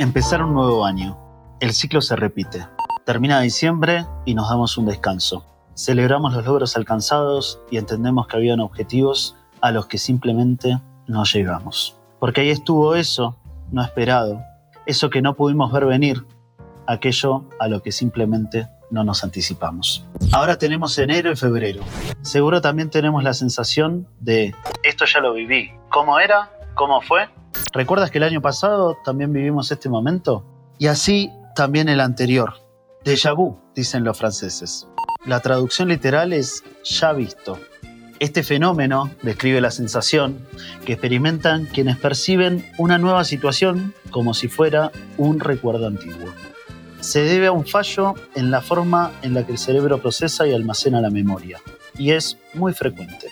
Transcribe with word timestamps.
Empezar 0.00 0.44
un 0.44 0.54
nuevo 0.54 0.84
año. 0.84 1.18
El 1.58 1.72
ciclo 1.72 2.00
se 2.00 2.14
repite. 2.14 2.64
Termina 3.04 3.40
diciembre 3.40 4.06
y 4.24 4.34
nos 4.34 4.48
damos 4.48 4.78
un 4.78 4.86
descanso. 4.86 5.44
Celebramos 5.74 6.32
los 6.34 6.44
logros 6.46 6.76
alcanzados 6.76 7.60
y 7.68 7.78
entendemos 7.78 8.28
que 8.28 8.36
habían 8.36 8.60
objetivos 8.60 9.34
a 9.60 9.72
los 9.72 9.86
que 9.86 9.98
simplemente 9.98 10.78
no 11.08 11.24
llegamos. 11.24 11.96
Porque 12.20 12.42
ahí 12.42 12.50
estuvo 12.50 12.94
eso, 12.94 13.36
no 13.72 13.82
esperado, 13.82 14.40
eso 14.86 15.10
que 15.10 15.20
no 15.20 15.34
pudimos 15.34 15.72
ver 15.72 15.84
venir, 15.84 16.24
aquello 16.86 17.46
a 17.58 17.66
lo 17.66 17.82
que 17.82 17.90
simplemente 17.90 18.68
no 18.92 19.02
nos 19.02 19.24
anticipamos. 19.24 20.06
Ahora 20.30 20.58
tenemos 20.58 20.96
enero 20.98 21.32
y 21.32 21.36
febrero. 21.36 21.82
Seguro 22.22 22.60
también 22.60 22.88
tenemos 22.88 23.24
la 23.24 23.34
sensación 23.34 24.06
de, 24.20 24.54
esto 24.84 25.06
ya 25.06 25.18
lo 25.18 25.32
viví. 25.32 25.72
¿Cómo 25.88 26.20
era? 26.20 26.50
¿Cómo 26.76 27.00
fue? 27.00 27.28
¿Recuerdas 27.72 28.10
que 28.10 28.18
el 28.18 28.24
año 28.24 28.40
pasado 28.40 28.96
también 29.04 29.32
vivimos 29.32 29.70
este 29.70 29.88
momento? 29.88 30.44
Y 30.78 30.86
así 30.86 31.30
también 31.54 31.88
el 31.88 32.00
anterior. 32.00 32.54
Déjà 33.04 33.34
vu, 33.34 33.58
dicen 33.74 34.04
los 34.04 34.18
franceses. 34.18 34.86
La 35.26 35.40
traducción 35.40 35.88
literal 35.88 36.32
es 36.32 36.62
ya 36.84 37.12
visto. 37.12 37.58
Este 38.20 38.42
fenómeno 38.42 39.10
describe 39.22 39.60
la 39.60 39.70
sensación 39.70 40.46
que 40.84 40.94
experimentan 40.94 41.66
quienes 41.66 41.98
perciben 41.98 42.64
una 42.78 42.98
nueva 42.98 43.24
situación 43.24 43.94
como 44.10 44.34
si 44.34 44.48
fuera 44.48 44.90
un 45.16 45.38
recuerdo 45.38 45.86
antiguo. 45.86 46.32
Se 47.00 47.22
debe 47.22 47.46
a 47.46 47.52
un 47.52 47.64
fallo 47.64 48.14
en 48.34 48.50
la 48.50 48.60
forma 48.60 49.12
en 49.22 49.34
la 49.34 49.46
que 49.46 49.52
el 49.52 49.58
cerebro 49.58 49.98
procesa 50.02 50.48
y 50.48 50.52
almacena 50.52 51.00
la 51.00 51.10
memoria, 51.10 51.60
y 51.96 52.10
es 52.10 52.38
muy 52.54 52.72
frecuente. 52.72 53.28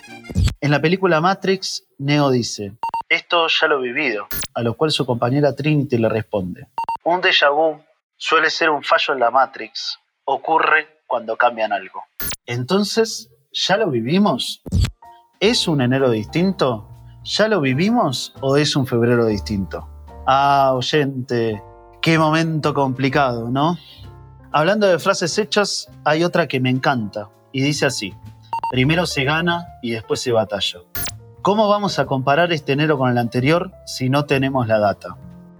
En 0.61 0.71
la 0.71 0.81
película 0.81 1.19
Matrix, 1.19 1.83
Neo 1.97 2.29
dice, 2.29 2.77
esto 3.09 3.47
ya 3.47 3.67
lo 3.67 3.79
he 3.79 3.91
vivido, 3.91 4.27
a 4.53 4.61
lo 4.61 4.75
cual 4.75 4.91
su 4.91 5.05
compañera 5.05 5.55
Trinity 5.55 5.97
le 5.97 6.09
responde. 6.09 6.67
Un 7.03 7.21
déjà 7.21 7.49
vu 7.49 7.81
suele 8.17 8.49
ser 8.49 8.69
un 8.69 8.83
fallo 8.83 9.13
en 9.13 9.19
la 9.19 9.31
Matrix. 9.31 9.99
Ocurre 10.25 11.01
cuando 11.07 11.37
cambian 11.37 11.71
algo. 11.71 12.03
Entonces, 12.45 13.29
¿ya 13.51 13.77
lo 13.77 13.89
vivimos? 13.89 14.61
¿Es 15.39 15.67
un 15.67 15.81
enero 15.81 16.09
distinto? 16.09 16.89
¿Ya 17.23 17.47
lo 17.47 17.61
vivimos 17.61 18.33
o 18.41 18.57
es 18.57 18.75
un 18.75 18.87
febrero 18.87 19.25
distinto? 19.25 19.87
Ah, 20.25 20.73
oyente, 20.73 21.61
qué 22.01 22.17
momento 22.17 22.73
complicado, 22.73 23.49
¿no? 23.49 23.77
Hablando 24.51 24.87
de 24.87 24.99
frases 24.99 25.37
hechas, 25.37 25.89
hay 26.03 26.23
otra 26.23 26.47
que 26.47 26.59
me 26.59 26.69
encanta 26.69 27.29
y 27.51 27.61
dice 27.61 27.85
así, 27.85 28.13
primero 28.71 29.05
se 29.05 29.23
gana 29.23 29.65
y 29.81 29.91
después 29.91 30.21
se 30.21 30.31
batalla. 30.31 30.79
¿Cómo 31.41 31.69
vamos 31.69 31.97
a 31.97 32.05
comparar 32.05 32.51
este 32.51 32.73
enero 32.73 32.97
con 32.97 33.09
el 33.09 33.17
anterior 33.17 33.71
si 33.85 34.09
no 34.09 34.25
tenemos 34.25 34.67
la 34.67 34.79
data? 34.79 35.15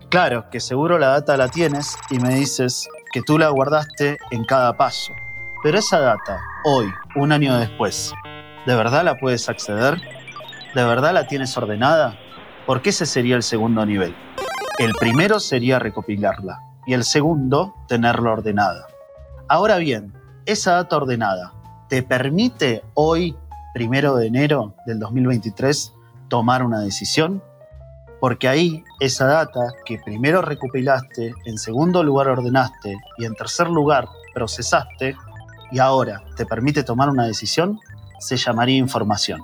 Claro, 0.09 0.49
que 0.49 0.59
seguro 0.59 0.97
la 0.97 1.09
data 1.09 1.37
la 1.37 1.47
tienes 1.47 1.95
y 2.09 2.19
me 2.19 2.35
dices 2.35 2.89
que 3.13 3.21
tú 3.21 3.37
la 3.37 3.49
guardaste 3.49 4.17
en 4.31 4.43
cada 4.43 4.75
paso. 4.75 5.13
Pero 5.63 5.77
esa 5.77 5.99
data, 5.99 6.41
hoy, 6.65 6.87
un 7.15 7.31
año 7.31 7.57
después, 7.57 8.11
¿de 8.65 8.75
verdad 8.75 9.05
la 9.05 9.15
puedes 9.15 9.47
acceder? 9.47 10.01
¿De 10.75 10.83
verdad 10.83 11.13
la 11.13 11.27
tienes 11.27 11.55
ordenada? 11.57 12.17
Porque 12.65 12.89
ese 12.89 13.05
sería 13.05 13.35
el 13.35 13.43
segundo 13.43 13.85
nivel. 13.85 14.13
El 14.79 14.93
primero 14.93 15.39
sería 15.39 15.79
recopilarla 15.79 16.59
y 16.85 16.93
el 16.93 17.03
segundo, 17.03 17.75
tenerla 17.87 18.31
ordenada. 18.31 18.87
Ahora 19.47 19.77
bien, 19.77 20.13
esa 20.45 20.73
data 20.73 20.97
ordenada, 20.97 21.53
¿te 21.87 22.03
permite 22.03 22.83
hoy 22.93 23.37
primero 23.73 24.15
de 24.15 24.27
enero 24.27 24.75
del 24.85 24.99
2023 24.99 25.93
tomar 26.29 26.63
una 26.63 26.79
decisión? 26.79 27.43
Porque 28.19 28.47
ahí 28.47 28.83
esa 28.99 29.27
data 29.27 29.73
que 29.85 29.99
primero 30.03 30.41
recopilaste, 30.41 31.33
en 31.45 31.57
segundo 31.57 32.03
lugar 32.03 32.27
ordenaste 32.29 32.97
y 33.17 33.25
en 33.25 33.35
tercer 33.35 33.69
lugar 33.69 34.07
procesaste 34.33 35.15
y 35.71 35.79
ahora 35.79 36.23
te 36.35 36.45
permite 36.45 36.83
tomar 36.83 37.09
una 37.09 37.25
decisión, 37.25 37.79
se 38.19 38.37
llamaría 38.37 38.77
información. 38.77 39.41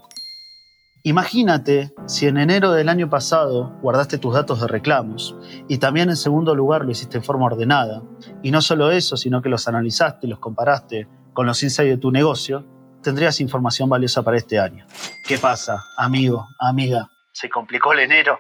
Imagínate 1.06 1.94
si 2.06 2.28
en 2.28 2.38
enero 2.38 2.72
del 2.72 2.88
año 2.88 3.10
pasado 3.10 3.78
guardaste 3.82 4.18
tus 4.18 4.34
datos 4.34 4.62
de 4.62 4.68
reclamos 4.68 5.36
y 5.68 5.78
también 5.78 6.10
en 6.10 6.16
segundo 6.16 6.56
lugar 6.56 6.86
lo 6.86 6.92
hiciste 6.92 7.18
en 7.18 7.24
forma 7.26 7.48
ordenada, 7.48 8.04
y 8.42 8.52
no 8.52 8.62
solo 8.62 8.90
eso, 8.90 9.18
sino 9.18 9.42
que 9.42 9.50
los 9.50 9.68
analizaste 9.68 10.28
y 10.28 10.30
los 10.30 10.40
comparaste 10.40 11.10
con 11.34 11.46
los 11.46 11.62
insights 11.62 11.92
de 11.92 11.98
tu 11.98 12.10
negocio, 12.10 12.66
tendrías 13.04 13.40
información 13.40 13.88
valiosa 13.90 14.24
para 14.24 14.38
este 14.38 14.60
año. 14.60 14.88
¿Qué 15.28 15.38
pasa, 15.38 15.84
amigo, 15.98 16.48
amiga? 16.60 17.10
¿Se 17.32 17.50
complicó 17.50 17.94
el 17.94 18.00
enero? 18.00 18.40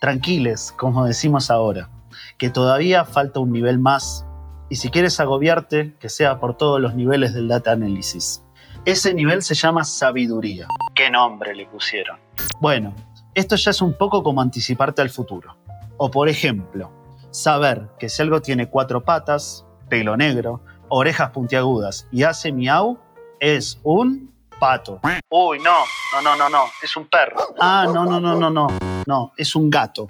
Tranquiles, 0.00 0.72
como 0.76 1.04
decimos 1.04 1.50
ahora, 1.50 1.90
que 2.38 2.50
todavía 2.50 3.04
falta 3.04 3.40
un 3.40 3.50
nivel 3.50 3.78
más 3.80 4.24
y 4.68 4.76
si 4.76 4.90
quieres 4.90 5.18
agobiarte, 5.20 5.96
que 5.98 6.08
sea 6.08 6.38
por 6.38 6.56
todos 6.56 6.80
los 6.80 6.94
niveles 6.94 7.34
del 7.34 7.48
data 7.48 7.72
analysis. 7.72 8.42
Ese 8.84 9.14
nivel 9.14 9.42
se 9.42 9.54
llama 9.54 9.84
sabiduría. 9.84 10.68
¿Qué 10.94 11.10
nombre 11.10 11.54
le 11.54 11.66
pusieron? 11.66 12.18
Bueno, 12.60 12.94
esto 13.34 13.56
ya 13.56 13.70
es 13.70 13.80
un 13.80 13.94
poco 13.94 14.22
como 14.22 14.40
anticiparte 14.40 15.02
al 15.02 15.10
futuro. 15.10 15.56
O 15.96 16.10
por 16.10 16.28
ejemplo, 16.28 16.92
saber 17.30 17.88
que 17.98 18.08
si 18.08 18.22
algo 18.22 18.40
tiene 18.40 18.68
cuatro 18.68 19.04
patas, 19.04 19.66
pelo 19.88 20.16
negro, 20.16 20.62
orejas 20.88 21.30
puntiagudas 21.30 22.08
y 22.10 22.24
hace 22.24 22.52
miau, 22.52 22.98
es 23.40 23.78
un 23.82 24.32
pato. 24.58 25.00
Uy, 25.28 25.58
no, 25.58 25.76
no, 26.12 26.22
no, 26.22 26.36
no, 26.36 26.48
no, 26.48 26.64
es 26.82 26.96
un 26.96 27.06
perro. 27.06 27.36
Ah, 27.60 27.86
no, 27.86 28.04
no, 28.04 28.20
no, 28.20 28.34
no, 28.34 28.50
no, 28.50 28.68
no, 29.06 29.32
es 29.36 29.54
un 29.54 29.70
gato. 29.70 30.08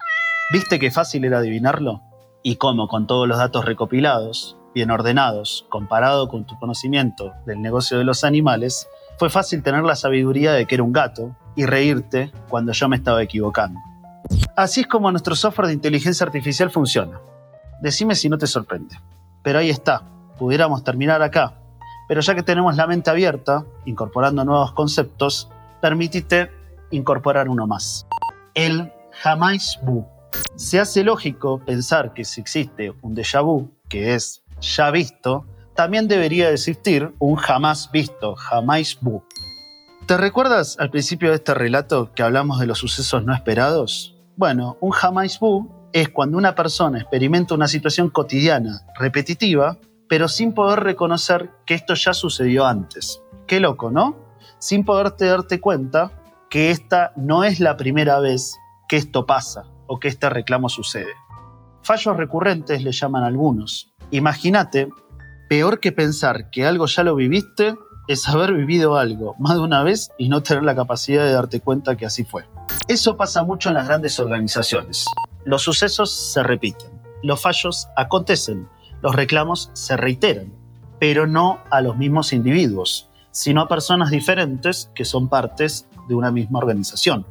¿Viste 0.53 0.79
qué 0.79 0.91
fácil 0.91 1.25
era 1.25 1.39
adivinarlo? 1.39 2.03
Y 2.43 2.57
cómo 2.57 2.87
con 2.87 3.07
todos 3.07 3.27
los 3.27 3.39
datos 3.39 3.65
recopilados, 3.65 4.57
bien 4.75 4.91
ordenados, 4.91 5.67
comparado 5.69 6.29
con 6.29 6.47
tu 6.47 6.57
conocimiento 6.59 7.33
del 7.45 7.61
negocio 7.61 7.99
de 7.99 8.05
los 8.05 8.23
animales, 8.23 8.89
fue 9.19 9.31
fácil 9.31 9.63
tener 9.63 9.83
la 9.83 9.97
sabiduría 9.97 10.53
de 10.53 10.67
que 10.67 10.77
era 10.77 10.85
un 10.85 10.93
gato 10.93 11.35
y 11.57 11.67
reírte 11.67 12.31
cuando 12.49 12.73
yo 12.73 12.89
me 12.89 12.97
estaba 12.97 13.23
equivocando. 13.23 13.81
Así 14.55 14.83
es 14.83 14.87
como 14.87 15.11
nuestro 15.11 15.35
software 15.35 15.69
de 15.69 15.75
inteligencia 15.75 16.25
artificial 16.25 16.71
funciona. 16.71 17.21
Decime 17.81 18.15
si 18.15 18.29
no 18.29 18.39
te 18.39 18.47
sorprende. 18.47 19.01
Pero 19.43 19.59
ahí 19.59 19.71
está, 19.71 20.03
pudiéramos 20.39 20.85
terminar 20.85 21.23
acá, 21.23 21.55
pero 22.09 22.21
ya 22.21 22.35
que 22.35 22.43
tenemos 22.43 22.77
la 22.77 22.87
mente 22.87 23.11
abierta, 23.11 23.65
incorporando 23.85 24.45
nuevos 24.45 24.73
conceptos, 24.73 25.51
permitite 25.81 26.51
incorporar 26.91 27.49
uno 27.49 27.67
más. 27.67 28.07
El 28.55 28.93
jamás 29.23 29.79
vu. 29.83 30.07
Se 30.57 30.81
hace 30.81 31.05
lógico 31.05 31.61
pensar 31.65 32.13
que 32.13 32.25
si 32.25 32.41
existe 32.41 32.95
un 33.03 33.15
déjà 33.15 33.43
vu, 33.43 33.71
que 33.89 34.15
es 34.15 34.43
ya 34.61 34.91
visto, 34.91 35.47
también 35.75 36.09
debería 36.09 36.51
existir 36.51 37.15
un 37.19 37.37
jamás 37.37 37.91
visto, 37.93 38.35
jamás 38.35 38.99
vu. 39.01 39.23
¿Te 40.07 40.17
recuerdas 40.17 40.77
al 40.79 40.91
principio 40.91 41.31
de 41.31 41.37
este 41.37 41.53
relato 41.55 42.13
que 42.15 42.23
hablamos 42.23 42.61
de 42.61 42.67
los 42.67 42.79
sucesos 42.79 43.25
no 43.25 43.35
esperados? 43.35 44.17
Bueno, 44.37 44.77
un 44.81 44.91
jamás 44.91 45.39
vu 45.41 45.69
es 45.93 46.09
cuando 46.09 46.39
una 46.39 46.55
persona 46.55 46.99
experimenta 46.99 47.55
una 47.55 47.69
situación 47.69 48.11
cotidiana, 48.11 48.83
repetitiva, 48.99 49.79
pero 50.09 50.29
sin 50.29 50.53
poder 50.53 50.81
reconocer 50.81 51.51
que 51.65 51.75
esto 51.75 51.95
ya 51.95 52.15
sucedió 52.15 52.67
antes. 52.67 53.23
Qué 53.47 53.61
loco, 53.61 53.91
¿no? 53.91 54.17
Sin 54.59 54.85
poderte 54.85 55.27
darte 55.27 55.61
cuenta 55.61 56.13
que 56.51 56.71
esta 56.71 57.13
no 57.17 57.45
es 57.45 57.61
la 57.61 57.77
primera 57.77 58.21
vez 58.21 58.57
que 58.89 58.97
esto 58.97 59.27
pasa 59.27 59.65
o 59.87 59.99
que 59.99 60.09
este 60.09 60.31
reclamo 60.31 60.69
sucede. 60.69 61.13
Fallos 61.83 62.17
recurrentes 62.17 62.83
le 62.83 62.93
llaman 62.93 63.25
algunos. 63.25 63.93
Imagínate, 64.11 64.89
peor 65.49 65.81
que 65.81 65.93
pensar 65.93 66.51
que 66.51 66.67
algo 66.67 66.87
ya 66.87 67.03
lo 67.03 67.15
viviste 67.15 67.77
es 68.09 68.29
haber 68.29 68.53
vivido 68.53 68.97
algo 68.97 69.35
más 69.39 69.55
de 69.55 69.61
una 69.61 69.83
vez 69.83 70.11
y 70.19 70.29
no 70.29 70.43
tener 70.43 70.63
la 70.63 70.77
capacidad 70.77 71.25
de 71.25 71.33
darte 71.33 71.61
cuenta 71.61 71.97
que 71.97 72.07
así 72.07 72.25
fue. 72.25 72.45
Eso 72.89 73.17
pasa 73.17 73.43
mucho 73.43 73.69
en 73.69 73.75
las 73.75 73.89
grandes 73.89 74.19
organizaciones. 74.21 75.07
Los 75.45 75.63
sucesos 75.63 76.13
se 76.13 76.43
repiten, 76.43 76.91
los 77.23 77.41
fallos 77.41 77.89
acontecen, 77.97 78.69
los 79.07 79.15
reclamos 79.15 79.71
se 79.73 79.97
reiteran, 79.97 80.53
pero 80.99 81.29
no 81.29 81.61
a 81.71 81.81
los 81.81 81.97
mismos 81.97 82.33
individuos, 82.33 83.09
sino 83.31 83.61
a 83.61 83.69
personas 83.69 84.11
diferentes 84.11 84.91
que 84.97 85.05
son 85.05 85.29
partes 85.29 85.87
de 86.09 86.17
una 86.17 86.33
misma 86.33 86.59
organización. 86.59 87.25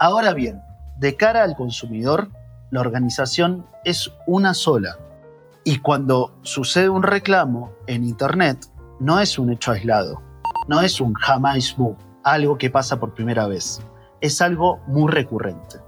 Ahora 0.00 0.34
bien, 0.34 0.60
de 0.98 1.14
cara 1.14 1.44
al 1.44 1.54
consumidor, 1.54 2.28
la 2.72 2.80
organización 2.80 3.64
es 3.84 4.10
una 4.26 4.52
sola. 4.52 4.98
Y 5.62 5.78
cuando 5.78 6.32
sucede 6.42 6.88
un 6.88 7.04
reclamo 7.04 7.70
en 7.86 8.02
Internet, 8.02 8.66
no 8.98 9.20
es 9.20 9.38
un 9.38 9.52
hecho 9.52 9.70
aislado, 9.70 10.20
no 10.66 10.80
es 10.80 11.00
un 11.00 11.14
jamás 11.14 11.76
bu, 11.76 11.96
algo 12.24 12.58
que 12.58 12.68
pasa 12.68 12.98
por 12.98 13.14
primera 13.14 13.46
vez, 13.46 13.80
es 14.20 14.42
algo 14.42 14.80
muy 14.88 15.08
recurrente. 15.08 15.78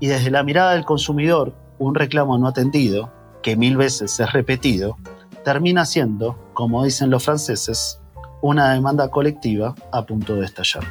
Y 0.00 0.08
desde 0.08 0.32
la 0.32 0.42
mirada 0.42 0.72
del 0.72 0.84
consumidor, 0.84 1.54
un 1.78 1.94
reclamo 1.94 2.36
no 2.36 2.48
atendido 2.48 3.12
que 3.46 3.54
mil 3.54 3.76
veces 3.76 4.18
es 4.18 4.32
repetido, 4.32 4.96
termina 5.44 5.84
siendo, 5.84 6.50
como 6.52 6.82
dicen 6.82 7.10
los 7.10 7.24
franceses, 7.24 8.00
una 8.42 8.72
demanda 8.72 9.08
colectiva 9.08 9.72
a 9.92 10.04
punto 10.04 10.34
de 10.34 10.46
estallar. 10.46 10.82